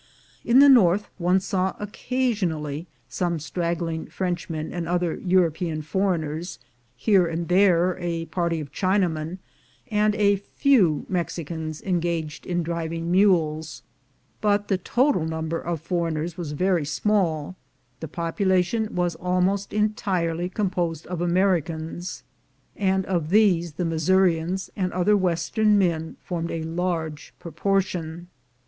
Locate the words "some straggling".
3.07-4.07